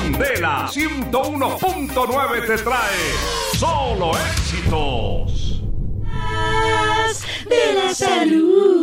Candela 0.00 0.68
101.9 0.68 2.46
te 2.46 2.58
trae 2.58 3.12
solo 3.58 4.12
éxitos. 4.18 5.62
de 7.48 7.72
la 7.74 7.94
salud. 7.94 8.76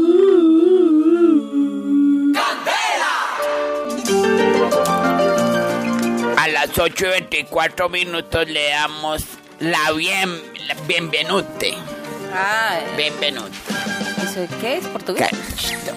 A 6.38 6.48
las 6.48 6.78
8 6.78 7.06
y 7.06 7.10
24 7.10 7.90
minutos 7.90 8.48
le 8.50 8.70
damos 8.70 9.24
la 9.60 9.92
bien, 9.92 10.30
la 10.68 10.74
bienvenute. 10.88 11.76
Ay, 12.36 12.82
Bienvenute. 12.98 13.56
¿eso 14.24 14.42
es 14.42 14.50
qué 14.60 14.78
es? 14.78 14.88
¿Portugués? 14.88 15.30
Cachito. 15.30 15.92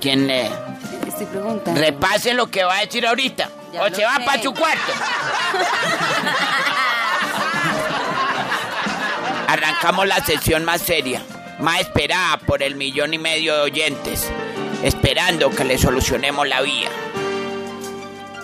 ¿Quién 0.00 0.28
le 0.28 0.46
Estoy 1.06 1.26
preguntando. 1.26 1.80
repase 1.80 2.32
lo 2.34 2.46
que 2.50 2.62
va 2.64 2.78
a 2.78 2.80
decir 2.84 3.04
ahorita? 3.06 3.50
Ya 3.72 3.82
o 3.82 3.94
se 3.94 4.04
va 4.04 4.18
para 4.24 4.42
su 4.42 4.52
cuarto. 4.52 4.92
Arrancamos 9.48 10.06
la 10.06 10.24
sesión 10.24 10.64
más 10.64 10.82
seria, 10.82 11.22
más 11.58 11.80
esperada 11.80 12.36
por 12.38 12.62
el 12.62 12.74
millón 12.74 13.14
y 13.14 13.18
medio 13.18 13.54
de 13.54 13.60
oyentes, 13.62 14.30
esperando 14.82 15.50
que 15.50 15.64
le 15.64 15.78
solucionemos 15.78 16.46
la 16.46 16.60
vía. 16.60 16.90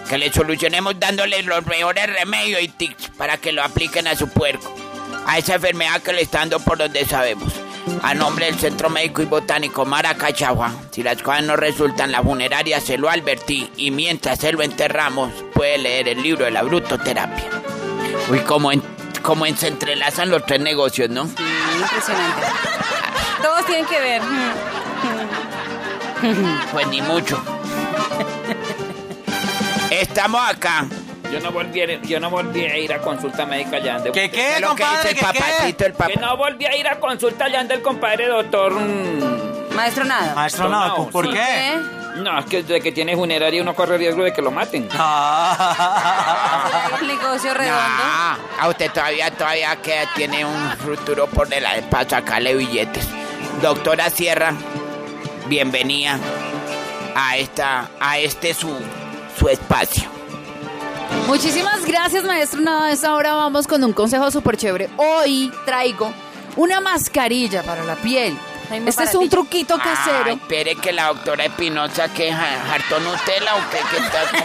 Que 0.09 0.19
le 0.19 0.33
solucionemos 0.33 0.99
dándoles 0.99 1.45
los 1.45 1.67
mejores 1.67 2.07
remedios 2.07 2.63
y 2.63 2.69
tics 2.69 3.11
para 3.17 3.37
que 3.37 3.53
lo 3.53 3.63
apliquen 3.63 4.07
a 4.07 4.17
su 4.17 4.29
puerco. 4.29 4.78
A 5.29 5.39
esa 5.39 5.55
enfermedad 5.57 6.01
que 6.03 6.13
le 6.13 6.23
está 6.23 6.39
dando 6.39 6.59
por 6.59 6.79
donde 6.79 7.05
sabemos. 7.05 7.53
A 8.03 8.15
nombre 8.15 8.47
del 8.47 8.59
Centro 8.59 8.91
Médico 8.91 9.23
y 9.23 9.27
Botánico 9.27 9.85
Maracachagua, 9.85 10.73
si 10.91 11.03
las 11.03 11.23
cosas 11.23 11.43
no 11.45 11.55
resultan, 11.57 12.11
la 12.13 12.23
funeraria 12.23 12.81
se 12.81 12.99
lo 12.99 13.09
advertí 13.09 13.71
y 13.77 13.91
mientras 13.91 14.39
se 14.41 14.53
lo 14.53 14.63
enterramos, 14.63 15.31
puede 15.55 15.79
leer 15.79 16.09
el 16.09 16.23
libro 16.23 16.45
de 16.45 16.51
la 16.51 16.63
brutoterapia. 16.63 17.45
Uy, 18.31 18.41
como, 18.41 18.73
en, 18.73 18.83
como 19.23 19.47
en- 19.47 19.57
se 19.57 19.69
entrelazan 19.69 20.31
los 20.31 20.45
tres 20.47 20.61
negocios, 20.61 21.09
¿no? 21.11 21.27
Sí, 21.27 21.35
impresionante. 21.81 22.47
Todos 23.43 23.67
tienen 23.67 23.87
que 23.87 24.01
ver. 24.01 24.23
Pues 26.73 26.87
ni 26.89 27.01
mucho. 27.03 27.41
Estamos 29.91 30.41
acá. 30.49 30.87
Yo 31.33 31.41
no 31.41 31.53
volví 31.53 31.81
a, 31.83 32.01
yo 32.03 32.21
no 32.21 32.31
volví 32.31 32.65
a 32.65 32.77
ir 32.79 32.93
a 32.93 32.99
consulta 33.01 33.45
médica 33.47 33.79
ya. 33.79 33.99
De, 33.99 34.11
¿Qué 34.13 34.31
qué, 34.31 34.55
Es 34.57 34.61
lo 34.61 34.75
que 34.75 34.83
dice 34.85 34.95
compadre? 34.95 35.11
el 35.11 35.17
¿Qué 35.17 35.23
papacito, 35.25 35.85
el 35.87 35.93
Que 35.93 35.99
papá. 35.99 36.21
no 36.21 36.37
volví 36.37 36.65
a 36.67 36.77
ir 36.77 36.89
a 36.89 36.99
consulta 36.99 37.49
ya 37.49 37.63
del 37.65 37.83
compadre 37.83 38.27
doctor. 38.29 38.73
mm, 38.75 39.75
Maestro 39.75 40.05
nada. 40.05 40.35
Maestro 40.35 40.69
Nao, 40.69 41.09
¿por 41.11 41.27
Sí. 41.27 41.33
qué? 41.33 41.79
No, 42.17 42.37
es 42.41 42.47
que 42.47 42.63
desde 42.65 42.81
que 42.81 42.91
tiene 42.91 43.15
funeraria 43.15 43.63
uno 43.63 43.75
corre 43.77 43.97
riesgo 43.99 44.25
de 44.25 44.33
que 44.33 44.43
lo 44.43 44.51
maten. 44.51 44.89
Ah. 44.99 46.89
El 47.01 47.07
negocio 47.07 47.55
redondo. 47.55 47.79
Ah, 47.81 48.37
a 48.61 48.69
usted 48.69 48.91
todavía, 48.91 49.31
todavía 49.31 49.77
que 49.77 50.05
tiene 50.17 50.45
un 50.45 50.71
futuro 50.79 51.27
por 51.29 51.49
delante 51.49 51.83
para 51.83 52.09
sacarle 52.09 52.55
billetes. 52.57 53.07
Doctora 53.63 54.11
Sierra, 54.11 54.53
bienvenida 55.47 56.19
a 57.15 57.37
esta, 57.37 57.89
a 58.01 58.19
este 58.19 58.55
su, 58.55 58.75
su 59.39 59.49
espacio. 59.49 60.09
Muchísimas 61.27 61.85
gracias, 61.85 62.25
maestro. 62.25 62.61
Nada, 62.61 62.87
a 62.87 62.93
esta 62.93 63.15
hora 63.15 63.35
vamos 63.35 63.67
con 63.67 63.83
un 63.85 63.93
consejo 63.93 64.31
súper 64.31 64.57
chévere. 64.57 64.89
Hoy 64.97 65.53
traigo 65.67 66.13
una 66.57 66.81
mascarilla 66.81 67.63
para 67.63 67.83
la 67.85 67.97
piel. 67.97 68.37
Este 68.87 69.05
es 69.05 69.15
un 69.15 69.31
truquito 69.31 69.77
Ay, 69.77 69.81
casero. 69.83 70.31
espere 70.33 70.75
que 70.77 70.93
la 70.93 71.07
doctora 71.07 71.47
Espinosa 71.47 72.09
que 72.13 72.31
ja- 72.31 72.75
hartó 72.75 73.01
Nutella 73.01 73.55
o 73.57 73.61
qué, 73.71 73.79
qué 73.91 73.97
está 73.97 74.21
como 74.31 74.45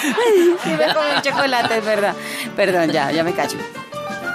Sí, 0.64 0.70
me 0.70 0.94
comí 0.94 1.10
un 1.16 1.22
chocolate, 1.22 1.76
es 1.78 1.84
verdad. 1.84 2.14
Perdón, 2.56 2.90
ya, 2.90 3.10
ya 3.12 3.22
me 3.22 3.34
cacho. 3.34 3.58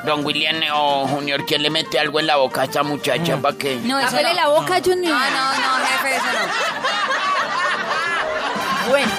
Don 0.05 0.23
William 0.23 0.55
o 0.75 1.07
Junior, 1.07 1.43
¿quién 1.47 1.63
le 1.63 1.71
mete 1.71 1.99
algo 1.99 2.19
en 2.19 2.27
la 2.27 2.35
boca 2.35 2.61
a 2.61 2.65
esta 2.65 2.83
muchacha 2.83 3.37
para 3.37 3.57
que? 3.57 3.75
No, 3.77 3.97
eso 3.99 4.09
Ábrele 4.09 4.29
no. 4.29 4.35
la 4.35 4.47
boca, 4.49 4.79
Junior. 4.83 5.15
No, 5.17 5.19
no, 5.19 5.53
no, 5.79 5.85
jefe, 5.87 6.15
eso 6.15 6.25
no. 8.85 8.89
Bueno. 8.91 9.11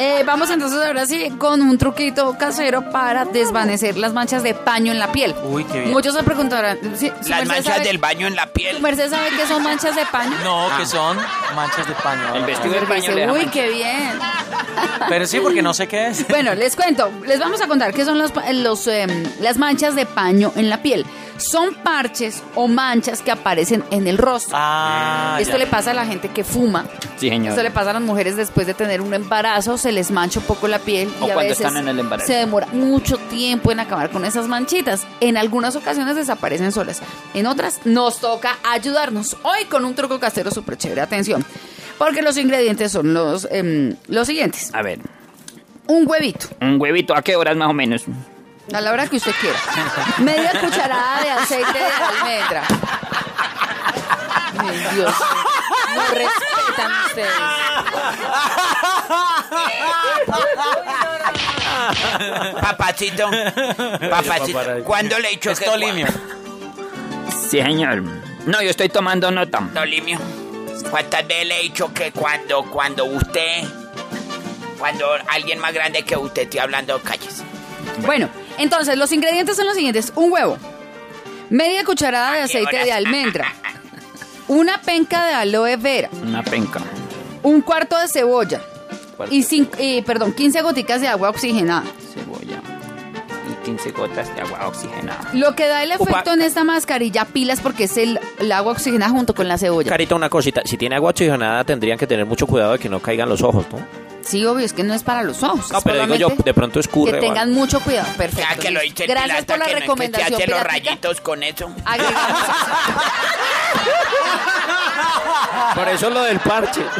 Eh, 0.00 0.22
vamos 0.26 0.50
entonces 0.50 0.78
ahora 0.84 1.06
sí 1.06 1.30
con 1.38 1.60
un 1.62 1.76
truquito 1.78 2.36
casero 2.38 2.90
para 2.90 3.24
desvanecer 3.24 3.96
las 3.98 4.12
manchas 4.12 4.42
de 4.42 4.54
paño 4.54 4.90
en 4.92 4.98
la 4.98 5.12
piel. 5.12 5.34
Uy, 5.44 5.64
qué 5.64 5.80
bien. 5.80 5.92
Muchos 5.92 6.14
se 6.14 6.22
preguntarán, 6.22 6.78
¿sí, 6.96 7.08
su 7.22 7.28
Las 7.28 7.40
merced 7.40 7.46
manchas 7.48 7.74
sabe- 7.76 7.86
del 7.86 7.98
baño 7.98 8.26
en 8.26 8.34
la 8.36 8.44
¿Su 8.44 8.50
piel. 8.52 8.80
merced 8.80 9.10
sabe 9.10 9.28
qué 9.36 9.46
son 9.46 9.62
manchas 9.62 9.94
de 9.94 10.04
paño? 10.06 10.32
No, 10.42 10.68
Ah. 10.70 10.78
que 10.78 10.86
son 10.86 11.18
manchas 11.54 11.86
de 11.86 11.94
paño. 11.94 12.34
El 12.34 12.44
vestido 12.46 12.74
del 12.74 12.86
baño 12.86 13.00
Dice, 13.02 13.14
le 13.14 13.20
deja 13.22 13.32
Uy, 13.32 13.46
qué 13.46 13.68
bien. 13.70 14.12
Pero 15.08 15.26
sí, 15.26 15.38
porque 15.40 15.62
no 15.62 15.74
sé 15.74 15.86
qué 15.86 16.08
es. 16.08 16.26
Bueno, 16.28 16.54
les 16.54 16.74
cuento, 16.76 17.10
les 17.26 17.38
vamos 17.38 17.60
a 17.60 17.66
contar 17.68 17.92
qué 17.92 18.04
son 18.04 18.18
los, 18.18 18.32
pa- 18.32 18.50
los, 18.52 18.86
em, 18.86 19.24
las 19.40 19.58
manchas 19.58 19.94
de 19.94 20.06
paño 20.06 20.52
en 20.56 20.70
la 20.70 20.82
piel. 20.82 21.04
Son 21.38 21.74
parches 21.74 22.42
o 22.54 22.68
manchas 22.68 23.20
que 23.20 23.30
aparecen 23.32 23.82
en 23.90 24.06
el 24.06 24.16
rostro. 24.16 24.56
Ah, 24.58 25.38
Esto 25.40 25.54
ya. 25.54 25.58
le 25.58 25.66
pasa 25.66 25.90
a 25.90 25.94
la 25.94 26.06
gente 26.06 26.28
que 26.28 26.44
fuma. 26.44 26.84
Sí, 27.16 27.28
señor. 27.30 27.50
Esto 27.50 27.62
le 27.62 27.70
pasa 27.70 27.90
a 27.90 27.94
las 27.94 28.02
mujeres 28.02 28.36
después 28.36 28.66
de 28.66 28.74
tener 28.74 29.00
un 29.00 29.12
embarazo, 29.12 29.76
se 29.76 29.90
les 29.92 30.10
mancha 30.10 30.40
un 30.40 30.46
poco 30.46 30.66
la 30.68 30.78
piel 30.78 31.08
O 31.20 31.26
y 31.26 31.30
a 31.30 31.34
cuando 31.34 31.50
veces 31.50 31.60
están 31.60 31.76
en 31.76 31.88
el 31.88 31.98
embarazo. 32.00 32.26
se 32.26 32.34
demora 32.34 32.66
mucho 32.72 33.16
tiempo 33.18 33.70
en 33.70 33.80
acabar 33.80 34.10
con 34.10 34.24
esas 34.24 34.48
manchitas. 34.48 35.06
En 35.20 35.36
algunas 35.36 35.76
ocasiones 35.76 36.16
desaparecen 36.16 36.72
solas, 36.72 37.00
en 37.34 37.46
otras 37.46 37.80
nos 37.84 38.18
toca 38.18 38.56
ayudarnos. 38.64 39.36
Hoy 39.42 39.64
con 39.66 39.84
un 39.84 39.94
truco 39.94 40.18
casero 40.18 40.50
súper 40.50 40.76
chévere, 40.78 41.00
atención, 41.02 41.44
porque 41.98 42.22
los 42.22 42.36
ingredientes 42.36 42.90
son 42.92 43.14
los, 43.14 43.46
em, 43.50 43.94
los 44.08 44.26
siguientes. 44.26 44.70
A 44.74 44.82
ver, 44.82 44.98
Un 45.88 46.08
huevito, 46.08 46.46
un 46.60 46.80
huevito, 46.80 47.14
¿a 47.14 47.22
qué 47.22 47.34
horas 47.36 47.56
más 47.56 47.68
o 47.68 47.72
menos? 47.72 48.04
a 48.72 48.80
la 48.80 48.92
hora 48.92 49.06
que 49.08 49.16
usted 49.16 49.32
quiera. 49.40 49.58
Media 50.18 50.50
cucharada 50.60 51.20
de 51.22 51.30
aceite 51.30 51.78
de 51.78 51.84
almendra. 51.84 52.62
Ay, 54.58 54.86
Dios, 54.94 55.14
no 55.96 56.02
respetan 56.14 56.92
ustedes. 57.06 57.28
Papacito, 62.60 63.28
papacito, 64.10 64.60
¿cuándo 64.84 65.18
le 65.18 65.28
he 65.28 65.30
dicho 65.32 65.54
que 65.54 65.64
Estolimio. 65.64 66.06
Sí, 67.48 67.60
señor. 67.60 68.02
No, 68.46 68.62
yo 68.62 68.70
estoy 68.70 68.88
tomando 68.88 69.30
nota. 69.30 69.60
Estolimio? 69.68 70.18
¿Cuántas 70.90 71.26
veces 71.26 71.46
le 71.46 71.58
he 71.58 71.62
dicho 71.62 71.92
que 71.92 72.12
cuando, 72.12 72.64
cuando 72.70 73.04
usted, 73.04 73.64
cuando 74.78 75.06
alguien 75.28 75.58
más 75.58 75.72
grande 75.72 76.04
que 76.04 76.16
usted 76.16 76.42
esté 76.42 76.60
hablando, 76.60 77.00
cállese? 77.02 77.42
Bueno, 78.06 78.28
entonces 78.58 78.96
los 78.96 79.10
ingredientes 79.12 79.56
son 79.56 79.66
los 79.66 79.74
siguientes: 79.74 80.12
un 80.14 80.32
huevo, 80.32 80.58
media 81.50 81.84
cucharada 81.84 82.34
de 82.34 82.42
aceite 82.42 82.84
de 82.84 82.92
almendra, 82.92 83.52
una 84.48 84.80
penca 84.80 85.26
de 85.26 85.34
aloe 85.34 85.76
vera, 85.76 86.08
Una 86.12 86.42
penca. 86.42 86.80
un 87.42 87.60
cuarto 87.62 87.98
de 87.98 88.08
cebolla 88.08 88.60
Y, 89.30 89.42
cinco, 89.42 89.76
y, 89.78 90.02
perdón, 90.02 90.32
15 90.32 90.62
goticas 90.62 91.00
de 91.00 91.08
agua 91.08 91.30
oxigenada. 91.30 91.84
Cebolla. 92.14 92.60
Y 93.50 93.64
15 93.64 93.90
gotas 93.92 94.34
de 94.34 94.40
agua 94.40 94.66
oxigenada. 94.68 95.20
Lo 95.32 95.54
que 95.54 95.66
da 95.68 95.82
el 95.82 95.92
efecto 95.92 96.12
Upa. 96.20 96.34
en 96.34 96.42
esta 96.42 96.64
mascarilla 96.64 97.24
pilas 97.26 97.60
porque 97.60 97.84
es 97.84 97.96
el, 97.96 98.18
el 98.38 98.52
agua 98.52 98.72
oxigenada 98.72 99.10
junto 99.12 99.34
con 99.34 99.48
la 99.48 99.58
cebolla. 99.58 99.90
Carita, 99.90 100.14
una 100.14 100.28
cosita. 100.30 100.62
Si 100.64 100.76
tiene 100.76 100.96
agua 100.96 101.10
oxigenada, 101.10 101.64
tendrían 101.64 101.98
que 101.98 102.06
tener 102.06 102.26
mucho 102.26 102.46
cuidado 102.46 102.72
de 102.72 102.78
que 102.78 102.88
no 102.88 103.00
caigan 103.00 103.28
los 103.28 103.42
ojos, 103.42 103.66
¿no? 103.72 103.78
Sí, 104.22 104.46
obvio, 104.46 104.64
es 104.64 104.72
que 104.72 104.84
no 104.84 104.94
es 104.94 105.02
para 105.02 105.24
los 105.24 105.42
ojos. 105.42 105.72
No, 105.72 105.80
pero 105.80 106.00
digo 106.02 106.14
yo, 106.14 106.28
de 106.44 106.54
pronto 106.54 106.78
escurre. 106.78 107.14
Que 107.14 107.18
tengan 107.18 107.52
mucho 107.52 107.80
cuidado. 107.80 108.06
Perfecto. 108.16 108.48
Ya 108.54 108.56
que 108.56 108.70
lo 108.70 108.80
el 108.80 108.94
Gracias 108.94 109.44
por 109.44 109.58
la 109.58 109.64
que 109.66 109.72
no 109.72 109.78
es 109.78 109.80
que 109.80 109.80
se 109.80 109.80
recomendación. 109.80 110.34
hace 110.34 110.46
los 110.46 110.62
rayitos 110.62 111.20
con 111.20 111.42
eso. 111.42 111.68
Agregamos 111.84 112.40
Por 115.74 115.88
eso 115.88 116.10
lo 116.10 116.22
del 116.22 116.38
parche. 116.38 116.82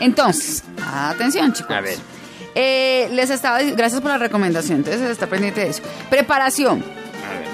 Entonces, 0.00 0.64
atención, 0.92 1.52
chicos. 1.52 1.76
A 1.76 1.80
ver. 1.80 1.98
Eh, 2.54 3.08
les 3.12 3.30
estaba 3.30 3.60
dic- 3.60 3.76
gracias 3.76 4.00
por 4.00 4.10
la 4.10 4.18
recomendación, 4.18 4.78
entonces 4.78 5.02
está 5.02 5.26
pendiente 5.28 5.60
de 5.60 5.68
eso. 5.68 5.82
Preparación. 6.10 6.82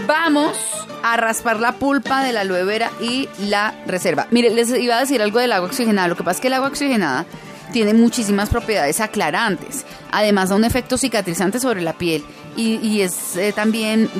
Vamos 0.07 0.57
a 1.03 1.17
raspar 1.17 1.61
la 1.61 1.73
pulpa 1.73 2.25
de 2.25 2.33
la 2.33 2.41
aloe 2.41 2.65
vera 2.65 2.91
y 3.01 3.29
la 3.41 3.75
reserva. 3.87 4.27
Mire, 4.31 4.51
les 4.51 4.71
iba 4.71 4.97
a 4.97 5.01
decir 5.01 5.21
algo 5.21 5.39
del 5.39 5.53
agua 5.53 5.69
oxigenada. 5.69 6.09
Lo 6.09 6.17
que 6.17 6.25
pasa 6.25 6.37
es 6.37 6.41
que 6.41 6.49
el 6.49 6.55
agua 6.55 6.69
oxigenada 6.69 7.27
tiene 7.73 7.93
muchísimas 7.95 8.49
propiedades 8.49 9.01
aclarantes. 9.01 9.85
Además 10.13 10.49
da 10.49 10.57
un 10.57 10.65
efecto 10.65 10.97
cicatrizante 10.97 11.61
sobre 11.61 11.83
la 11.83 11.93
piel 11.93 12.25
y, 12.57 12.77
y 12.87 13.03
es 13.03 13.37
eh, 13.37 13.53
también 13.53 14.11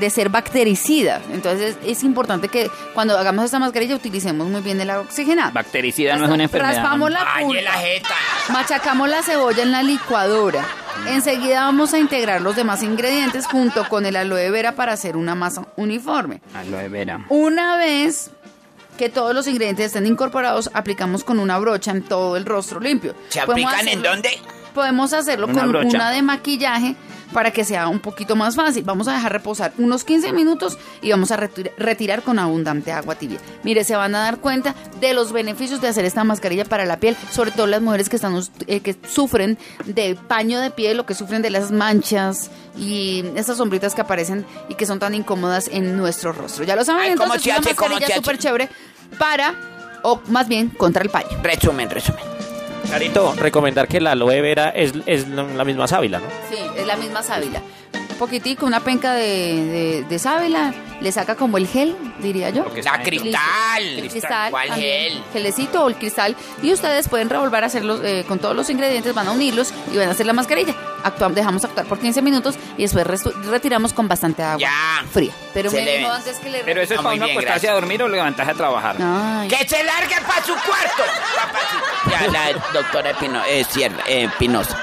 de 0.00 0.10
ser 0.10 0.28
bactericida. 0.28 1.20
Entonces 1.32 1.76
es 1.84 2.02
importante 2.02 2.48
que 2.48 2.70
cuando 2.94 3.16
hagamos 3.16 3.44
esta 3.44 3.58
mascarilla 3.58 3.94
utilicemos 3.96 4.46
muy 4.48 4.60
bien 4.60 4.80
el 4.80 4.90
agua 4.90 5.04
oxigenada. 5.04 5.50
Bactericida 5.50 6.16
no 6.16 6.24
es 6.26 6.30
una 6.30 6.44
enfermedad. 6.44 6.74
Raspamos 6.76 7.10
la 7.10 7.26
Ay, 7.34 7.44
pulpa. 7.44 7.62
la 7.62 7.72
jeta. 7.72 8.14
Machacamos 8.52 9.08
la 9.08 9.22
cebolla 9.22 9.62
en 9.62 9.72
la 9.72 9.82
licuadora. 9.82 10.64
Enseguida 11.06 11.62
vamos 11.64 11.94
a 11.94 11.98
integrar 11.98 12.40
los 12.40 12.56
demás 12.56 12.82
ingredientes 12.82 13.46
junto 13.46 13.88
con 13.88 14.04
el 14.04 14.16
aloe 14.16 14.50
vera 14.50 14.72
para 14.72 14.92
hacer 14.92 15.16
una 15.16 15.34
masa 15.34 15.66
uniforme. 15.76 16.40
Aloe 16.54 16.88
vera. 16.88 17.24
Una 17.28 17.76
vez 17.76 18.30
que 18.96 19.08
todos 19.08 19.32
los 19.32 19.46
ingredientes 19.46 19.86
estén 19.86 20.06
incorporados, 20.06 20.70
aplicamos 20.74 21.22
con 21.22 21.38
una 21.38 21.56
brocha 21.58 21.92
en 21.92 22.02
todo 22.02 22.36
el 22.36 22.44
rostro 22.44 22.80
limpio. 22.80 23.14
¿Se 23.28 23.38
aplican 23.40 23.86
en 23.86 24.02
dónde? 24.02 24.30
Podemos 24.74 25.12
hacerlo 25.12 25.46
Una 25.46 25.60
con 25.60 25.68
brocha. 25.70 25.88
una 25.96 26.10
de 26.10 26.22
maquillaje 26.22 26.96
para 27.32 27.50
que 27.50 27.64
sea 27.64 27.88
un 27.88 27.98
poquito 28.00 28.36
más 28.36 28.56
fácil. 28.56 28.84
Vamos 28.84 29.08
a 29.08 29.12
dejar 29.12 29.32
reposar 29.32 29.72
unos 29.78 30.04
15 30.04 30.32
minutos 30.32 30.78
y 31.02 31.10
vamos 31.10 31.30
a 31.30 31.36
retir- 31.36 31.72
retirar 31.76 32.22
con 32.22 32.38
abundante 32.38 32.92
agua 32.92 33.14
tibia. 33.16 33.38
Mire, 33.64 33.84
se 33.84 33.96
van 33.96 34.14
a 34.14 34.20
dar 34.20 34.38
cuenta 34.38 34.74
de 35.00 35.12
los 35.14 35.32
beneficios 35.32 35.80
de 35.80 35.88
hacer 35.88 36.04
esta 36.04 36.24
mascarilla 36.24 36.64
para 36.64 36.84
la 36.86 36.98
piel, 37.00 37.16
sobre 37.30 37.50
todo 37.50 37.66
las 37.66 37.82
mujeres 37.82 38.08
que 38.08 38.16
están 38.16 38.38
eh, 38.66 38.80
que 38.80 38.96
sufren 39.08 39.58
de 39.84 40.14
paño 40.14 40.60
de 40.60 40.70
piel 40.70 41.00
o 41.00 41.06
que 41.06 41.14
sufren 41.14 41.42
de 41.42 41.50
las 41.50 41.70
manchas 41.70 42.50
y 42.76 43.24
estas 43.34 43.56
sombritas 43.58 43.94
que 43.94 44.00
aparecen 44.00 44.46
y 44.68 44.74
que 44.74 44.86
son 44.86 44.98
tan 44.98 45.14
incómodas 45.14 45.68
en 45.68 45.96
nuestro 45.96 46.32
rostro. 46.32 46.64
Ya 46.64 46.76
lo 46.76 46.84
saben, 46.84 47.02
Ay, 47.02 47.14
¿cómo 47.14 47.34
entonces 47.34 47.42
se 47.42 47.50
una 47.50 47.70
mascarilla 47.90 48.14
súper 48.14 48.38
chévere 48.38 48.68
para 49.18 49.54
o 50.02 50.20
más 50.28 50.48
bien 50.48 50.68
contra 50.68 51.02
el 51.02 51.10
paño. 51.10 51.28
Resumen, 51.42 51.90
resumen. 51.90 52.22
Carito, 52.90 53.34
recomendar 53.34 53.86
que 53.86 54.00
la 54.00 54.12
aloe 54.12 54.40
vera 54.40 54.70
es, 54.70 54.92
es 55.06 55.28
la 55.28 55.64
misma 55.64 55.86
sábila, 55.86 56.20
¿no? 56.20 56.26
Sí, 56.50 56.58
es 56.76 56.86
la 56.86 56.96
misma 56.96 57.22
sábila. 57.22 57.60
Poquitico, 58.18 58.66
una 58.66 58.80
penca 58.80 59.12
de, 59.14 59.22
de, 59.22 60.04
de 60.08 60.18
sábila, 60.18 60.74
le 61.00 61.12
saca 61.12 61.36
como 61.36 61.56
el 61.56 61.68
gel, 61.68 61.96
diría 62.18 62.50
yo. 62.50 62.64
La 62.82 63.00
cristal. 63.02 63.82
El 63.82 64.08
cristal. 64.10 64.50
¿Cuál 64.50 64.68
también, 64.68 65.12
gel? 65.12 65.22
Gelecito 65.32 65.84
o 65.84 65.88
el 65.88 65.94
cristal. 65.94 66.36
Y 66.62 66.72
ustedes 66.72 67.08
pueden 67.08 67.30
revolver 67.30 67.62
a 67.62 67.68
hacerlos 67.68 68.00
eh, 68.02 68.24
con 68.26 68.38
todos 68.40 68.56
los 68.56 68.68
ingredientes, 68.70 69.14
van 69.14 69.28
a 69.28 69.30
unirlos 69.32 69.72
y 69.92 69.96
van 69.96 70.08
a 70.08 70.10
hacer 70.12 70.26
la 70.26 70.32
mascarilla. 70.32 70.74
Actuamos, 71.04 71.36
dejamos 71.36 71.64
actuar 71.64 71.86
por 71.86 72.00
15 72.00 72.20
minutos 72.22 72.56
y 72.76 72.82
después 72.82 73.06
retiramos 73.46 73.92
con 73.92 74.08
bastante 74.08 74.42
agua 74.42 74.58
Ya. 74.58 75.04
fría. 75.12 75.32
Pero 75.54 75.70
me 75.70 75.80
dijo 75.98 76.10
antes 76.10 76.38
que 76.38 76.50
le... 76.50 76.64
Pero 76.64 76.80
eso 76.82 76.94
es 76.94 77.00
Ah, 77.00 77.02
para 77.04 77.14
uno 77.14 77.26
acostarse 77.26 77.68
a 77.68 77.72
dormir 77.74 78.02
o 78.02 78.08
levantarse 78.08 78.50
a 78.50 78.54
trabajar. 78.54 78.96
Ay. 79.00 79.46
¡Que 79.48 79.68
se 79.68 79.84
largue 79.84 80.16
para 80.26 80.44
su 80.44 80.54
cuarto! 80.54 81.02
Ya, 82.10 82.26
la 82.28 82.52
doctora 82.72 83.12
Pino, 83.18 83.42
eh, 83.46 83.64
Sierra, 83.68 84.02
eh, 84.06 84.28
Pinoza. 84.38 84.78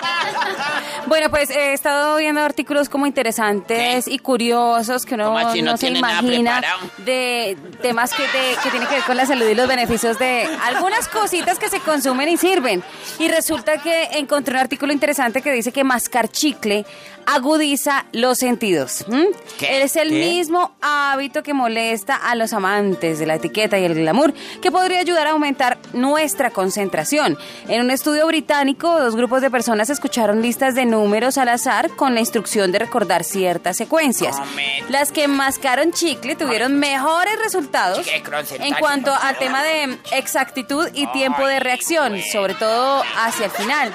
Bueno, 1.07 1.29
pues 1.29 1.49
he 1.51 1.73
estado 1.73 2.17
viendo 2.17 2.41
artículos 2.41 2.89
como 2.89 3.05
interesantes 3.05 4.07
y 4.07 4.17
curiosos 4.19 5.05
que 5.05 5.13
uno. 5.15 5.31
¿No 5.39 5.55
no 5.55 5.77
se 5.77 5.89
imagina 5.89 6.61
de 6.97 7.57
temas 7.81 8.11
que, 8.13 8.23
de- 8.23 8.55
que 8.63 8.69
tienen 8.71 8.87
que 8.87 8.95
ver 8.95 9.03
con 9.03 9.15
la 9.17 9.25
salud 9.25 9.45
y 9.47 9.53
los 9.55 9.67
beneficios 9.67 10.17
de 10.17 10.47
algunas 10.63 11.07
cositas 11.07 11.59
que 11.59 11.69
se 11.69 11.79
consumen 11.79 12.29
y 12.29 12.37
sirven. 12.37 12.83
Y 13.19 13.27
resulta 13.27 13.77
que 13.77 14.05
encontré 14.17 14.53
un 14.55 14.59
artículo 14.61 14.91
interesante 14.93 15.41
que 15.41 15.51
dice 15.51 15.71
que 15.71 15.83
mascar 15.83 16.27
chicle 16.29 16.85
agudiza 17.27 18.05
los 18.11 18.37
sentidos. 18.37 19.03
¿m? 19.09 19.27
¿Qué? 19.57 19.81
Es 19.81 19.95
el 19.95 20.09
¿Qué? 20.09 20.15
mismo 20.29 20.75
hábito 20.81 21.41
que 21.41 21.53
molesta 21.55 22.15
a 22.15 22.35
los 22.35 22.53
amantes 22.53 23.17
de 23.17 23.25
la 23.25 23.35
etiqueta 23.35 23.79
y 23.79 23.83
el 23.85 23.95
glamour, 23.95 24.33
que 24.61 24.71
podría 24.71 24.99
ayudar 24.99 25.25
a 25.27 25.31
aumentar 25.31 25.77
nuestra 25.93 26.51
concentración. 26.51 27.35
En 27.67 27.81
un 27.81 27.89
estudio 27.89 28.27
británico, 28.27 28.99
dos 28.99 29.15
grupos 29.15 29.41
de 29.41 29.49
personas 29.49 29.89
escucharon 29.89 30.41
listas 30.43 30.75
de 30.75 30.85
números 30.95 31.37
al 31.37 31.49
azar 31.49 31.89
con 31.91 32.13
la 32.13 32.21
instrucción 32.21 32.71
de 32.71 32.79
recordar 32.79 33.23
ciertas 33.23 33.75
secuencias. 33.75 34.37
Las 34.89 35.11
que 35.11 35.27
mascaron 35.27 35.91
chicle 35.91 36.35
tuvieron 36.35 36.79
mejores 36.79 37.37
resultados 37.43 38.07
en 38.59 38.73
cuanto 38.75 39.13
al 39.13 39.37
tema 39.37 39.61
de 39.63 39.97
exactitud 40.11 40.87
y 40.93 41.07
tiempo 41.07 41.45
de 41.45 41.59
reacción, 41.59 42.21
sobre 42.31 42.53
todo 42.53 43.03
hacia 43.17 43.45
el 43.45 43.51
final. 43.51 43.93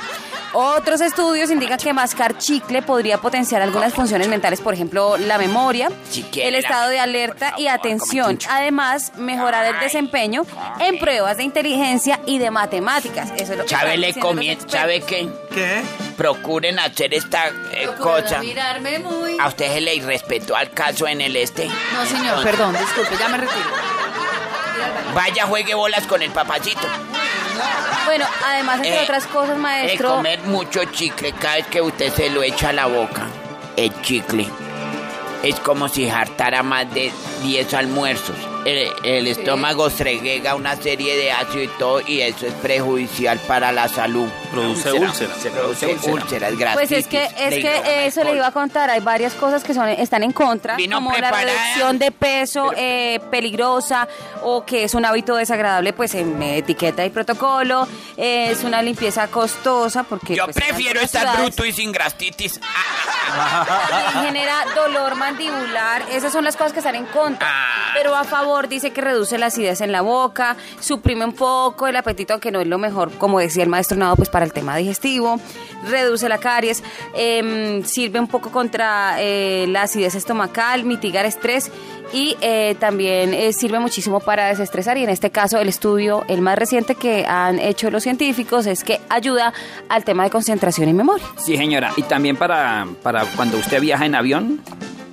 Otros 0.52 1.00
estudios 1.00 1.50
indican 1.50 1.79
que 1.79 1.93
mascar 1.93 2.37
chicle 2.38 2.82
podría 2.82 3.19
potenciar 3.19 3.62
algunas 3.62 3.94
funciones 3.94 4.29
mentales, 4.29 4.61
por 4.61 4.75
ejemplo, 4.75 5.17
la 5.17 5.38
memoria, 5.38 5.91
el 6.35 6.55
estado 6.55 6.91
de 6.91 6.99
alerta 6.99 7.55
y 7.56 7.69
atención. 7.69 8.38
Además, 8.49 9.12
mejorar 9.17 9.67
el 9.67 9.81
desempeño 9.81 10.43
en 10.81 10.99
pruebas 10.99 11.37
de 11.37 11.44
inteligencia 11.44 12.20
y 12.26 12.38
de 12.38 12.50
matemáticas. 12.50 13.31
Eso 13.37 13.52
es 13.52 13.58
lo 13.58 13.64
que 13.64 13.70
Chávez 13.70 13.99
le 13.99 14.14
comienza. 14.14 14.69
¿sabe 14.69 15.00
qué? 15.02 15.29
¿Qué? 15.52 15.82
Procuren 16.17 16.79
hacer 16.79 17.14
esta 17.14 17.49
eh, 17.73 17.88
cosa. 17.99 18.41
mirarme 18.41 18.99
muy... 18.99 19.37
¿A 19.38 19.49
usted 19.49 19.73
se 19.73 19.81
le 19.81 19.94
irrespetó 19.94 20.56
al 20.56 20.70
caso 20.70 21.06
en 21.06 21.20
el 21.20 21.37
este? 21.37 21.69
No, 21.93 22.06
señor, 22.06 22.43
perdón, 22.43 22.76
disculpe, 22.79 23.17
ya 23.19 23.29
me 23.29 23.38
retiro. 23.38 23.70
Vaya, 25.14 25.47
juegue 25.47 25.75
bolas 25.75 26.06
con 26.06 26.23
el 26.23 26.31
papacito. 26.31 26.87
Bueno, 28.07 28.25
además, 28.47 28.77
entre 28.79 28.97
Eh, 28.97 29.03
otras 29.05 29.27
cosas, 29.27 29.57
Es 29.57 29.59
maestro. 29.59 30.17
comer 30.17 30.41
mucho 30.43 30.85
chicle 30.87 31.33
cada 31.33 31.57
vez 31.57 31.67
que 31.67 31.81
usted 31.81 32.12
se 32.12 32.31
lo 32.31 32.43
echa 32.43 32.71
a 32.71 32.73
la 32.73 32.87
boca. 32.87 33.27
El 33.77 33.93
chicle. 34.03 34.47
Es 35.43 35.59
como 35.61 35.89
si 35.89 36.09
hartara 36.11 36.62
más 36.62 36.93
de 36.93 37.11
10 37.43 37.73
almuerzos. 37.75 38.37
El, 38.67 38.91
el 39.05 39.27
estómago 39.27 39.89
segrega 39.89 40.55
una 40.55 40.77
serie 40.77 41.17
de 41.17 41.33
ácido 41.33 41.62
y 41.65 41.69
todo, 41.79 42.01
y 42.07 42.21
eso 42.21 42.47
es 42.47 42.53
perjudicial 42.55 43.39
para 43.47 43.73
la 43.73 43.89
salud. 43.89 44.29
Produce 44.50 44.93
Úlcera. 44.93 45.11
úlceras. 45.11 45.37
Se 45.38 45.50
produce 45.50 45.87
úlceras, 46.11 46.52
Pues 46.75 46.93
es 46.93 47.06
que 47.06 47.25
es 47.25 47.55
que 47.55 48.06
eso 48.06 48.25
le 48.25 48.35
iba 48.35 48.47
a 48.47 48.52
contar. 48.52 48.91
Hay 48.91 49.00
varias 49.00 49.35
cosas 49.35 49.62
que 49.62 49.75
son 49.75 49.88
están 49.88 50.23
en 50.23 50.32
contra, 50.32 50.76
Vino 50.76 50.97
como 50.97 51.12
la 51.17 51.31
reducción 51.31 51.99
de 51.99 52.11
peso 52.11 52.73
eh, 52.76 53.20
peligrosa 53.31 54.08
o 54.43 54.64
que 54.64 54.85
es 54.85 54.94
un 54.94 55.05
hábito 55.05 55.37
desagradable, 55.37 55.93
pues 55.93 56.14
en 56.14 56.43
etiqueta 56.43 57.05
y 57.05 57.11
protocolo. 57.11 57.87
eh, 58.17 58.50
es 58.50 58.64
una 58.64 58.82
limpieza 58.82 59.29
costosa 59.29 60.02
porque 60.02 60.35
Yo 60.35 60.44
pues, 60.44 60.56
prefiero 60.56 61.00
estar 61.00 61.23
ciudades 61.23 61.41
bruto 61.43 61.64
y 61.64 61.73
sin 61.73 61.93
gastritis. 61.93 62.61
Ah, 62.62 64.12
y 64.23 64.26
genera 64.26 64.64
dolor 64.75 65.14
mandibular. 65.17 66.02
Esas 66.11 66.32
son 66.32 66.44
las 66.44 66.56
cosas 66.56 66.73
que 66.73 66.79
están 66.81 66.97
en 66.97 67.06
contra. 67.06 67.47
Ah. 67.49 67.93
Pero 67.94 68.14
a 68.14 68.25
favor 68.25 68.69
dice 68.69 68.93
que 68.93 69.00
reduce 69.00 69.38
la 69.38 69.47
acidez 69.47 69.81
en 69.81 69.93
la 69.93 70.00
boca, 70.00 70.56
suprime 70.81 71.25
un 71.25 71.35
poco 71.35 71.87
el 71.87 71.97
apetito, 71.97 72.32
aunque 72.35 72.50
no 72.50 72.61
es 72.61 72.67
lo 72.67 72.79
mejor, 72.79 73.11
como 73.19 73.38
decía 73.41 73.62
el 73.62 73.69
maestro 73.69 73.97
Nado, 73.99 74.17
pues 74.17 74.29
para 74.29 74.40
el 74.45 74.53
tema 74.53 74.77
digestivo, 74.77 75.41
reduce 75.89 76.29
la 76.29 76.39
caries, 76.39 76.83
em, 77.15 77.83
sirve 77.85 78.21
un 78.21 78.29
poco 78.29 78.51
contra 78.51 79.17
eh, 79.19 79.67
la 79.69 79.83
acidez 79.83 80.15
estomacal, 80.15 80.85
mitigar 80.85 81.27
estrés 81.27 81.71
y 82.13 82.37
eh, 82.41 82.77
también 82.79 83.35
eh, 83.35 83.53
sirve 83.53 83.79
muchísimo 83.79 84.21
para 84.21 84.49
desestresar 84.49 84.99
y 84.99 85.05
en 85.05 85.11
este 85.11 85.31
caso 85.31 85.59
el 85.59 85.69
estudio, 85.69 86.25
el 86.29 86.41
más 86.41 86.59
reciente 86.59 86.95
que 86.95 87.25
han 87.27 87.59
hecho 87.59 87.91
los 87.91 88.03
científicos 88.03 88.67
es 88.67 88.85
que 88.85 89.01
ayuda 89.09 89.53
al 89.89 90.05
tema 90.05 90.25
de 90.25 90.31
concentración 90.31 90.89
y 90.89 90.93
memoria. 90.93 91.27
Sí, 91.37 91.57
señora. 91.57 91.93
Y 91.97 92.03
también 92.03 92.37
para, 92.37 92.87
para 93.03 93.25
cuando 93.37 93.59
usted 93.59 93.81
viaja 93.81 94.07
en 94.07 94.15
avión, 94.15 94.61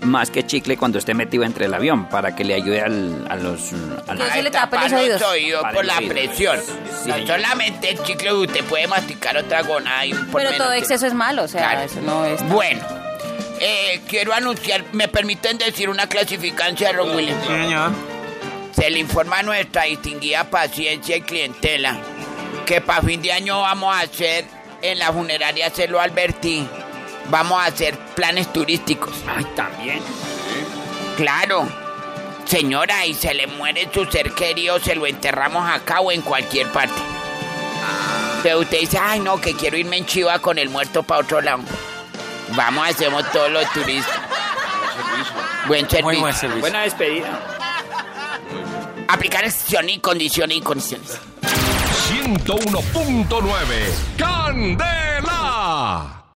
más 0.08 0.32
que 0.32 0.46
chicle 0.46 0.78
cuando 0.78 0.98
esté 0.98 1.14
metido 1.14 1.44
entre 1.44 1.66
el 1.66 1.74
avión, 1.74 2.10
para 2.10 2.36
que 2.36 2.44
le 2.44 2.56
ayude 2.56 2.82
al, 2.82 3.26
a 3.30 3.36
los... 3.36 3.60
Que 3.62 4.32
se 4.32 4.42
le 4.42 4.50
los 5.10 5.22
oídos. 5.24 5.64
por 5.74 5.86
la 5.86 5.98
presión. 6.08 6.60
Sí, 6.60 7.10
no 7.10 7.16
señor. 7.16 7.28
solamente 7.28 7.92
el 7.92 8.04
chicle, 8.04 8.34
usted 8.34 8.64
puede 8.66 8.88
masticar 8.88 9.38
otra 9.38 9.62
gonada 9.64 10.06
y 10.06 10.14
por 10.14 10.42
Pero 10.42 10.52
menos 10.52 10.58
todo 10.58 10.72
que- 10.72 10.78
exceso 10.80 11.06
es 11.08 11.14
malo, 11.14 11.44
o 11.44 11.48
sea, 11.48 11.62
Claro. 11.70 11.82
eso 11.82 12.02
no 12.02 12.26
es... 12.26 12.42
Bueno, 12.50 12.82
eh, 13.60 14.02
quiero 14.08 14.34
anunciar, 14.34 14.84
me 14.94 15.08
permiten 15.08 15.58
decir 15.58 15.90
una 15.90 16.08
clasificancia 16.08 16.88
de 16.88 16.94
Ron 16.94 17.16
Williams. 17.16 17.42
Sí, 17.42 17.48
señor. 17.54 17.92
Se 18.76 18.90
le 18.90 19.00
informa 19.00 19.40
a 19.40 19.44
nuestra 19.44 19.84
distinguida 19.84 20.44
paciencia 20.46 21.18
y 21.18 21.22
clientela 21.22 21.98
que 22.66 22.80
para 22.82 23.02
fin 23.02 23.22
de 23.22 23.32
año 23.32 23.62
vamos 23.62 23.96
a 23.96 24.02
hacer 24.02 24.46
en 24.82 25.00
la 25.00 25.12
funeraria 25.12 25.70
Celo 25.72 26.00
Alberti, 26.00 26.68
vamos 27.30 27.62
a 27.62 27.66
hacer 27.66 27.98
planes 28.16 28.52
turísticos. 28.52 29.14
Ay, 29.28 29.46
también. 29.56 30.02
Claro. 31.16 31.68
Señora, 32.46 33.06
y 33.06 33.14
se 33.14 33.34
le 33.34 33.48
muere 33.48 33.90
su 33.94 34.06
ser 34.06 34.32
querido, 34.32 34.80
se 34.80 34.96
lo 34.96 35.06
enterramos 35.06 35.70
acá 35.70 36.00
o 36.00 36.12
en 36.12 36.22
cualquier 36.22 36.72
parte. 36.72 36.96
Pero 38.42 38.60
usted 38.60 38.80
dice, 38.80 38.98
ay 39.02 39.20
no, 39.20 39.42
que 39.42 39.54
quiero 39.54 39.76
irme 39.78 39.98
en 39.98 40.06
chiva 40.06 40.40
con 40.40 40.58
el 40.58 40.70
muerto 40.70 41.04
para 41.04 41.22
otro 41.22 41.42
lado. 41.42 41.60
Vamos, 42.56 42.88
hacemos 42.88 43.30
todos 43.32 43.52
los 43.52 43.70
turistas. 43.74 44.16
Buen 45.68 45.90
servicio. 45.90 46.06
Muy 46.06 46.18
buen 46.18 46.34
servicio. 46.34 46.62
Buena 46.62 46.84
despedida. 46.84 47.42
Aplicar 49.10 49.44
excepción 49.44 49.90
y 49.90 50.00
condiciones 50.00 50.58
y 50.58 50.62
condiciones. 50.62 51.20
101.9 52.10 53.28
Candela. 54.18 55.07